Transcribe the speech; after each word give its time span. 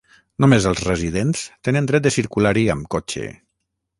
Només 0.43 0.65
els 0.69 0.79
residents 0.85 1.43
tenen 1.69 1.89
dret 1.91 2.05
de 2.09 2.13
circular-hi 2.17 2.65
amb 2.77 2.91
cotxe. 2.97 3.29